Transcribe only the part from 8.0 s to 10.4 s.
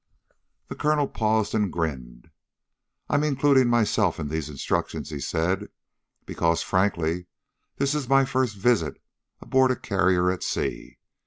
my first visit aboard a carrier